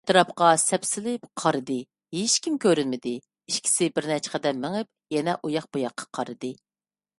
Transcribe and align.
ئەتراپقا 0.03 0.45
سەپسېلىپ 0.59 1.27
قارىدى، 1.41 1.75
ھېچكىم 2.19 2.55
كۆرۈنمىدى، 2.65 3.13
ئىككىسى 3.53 3.91
بىرنەچچە 3.99 4.35
قەدەم 4.37 4.61
مېڭىپ، 4.67 4.93
يەنە 5.19 5.39
ئۇياق- 5.43 5.71
بۇياققا 5.77 6.11
قارىدى. 6.19 6.55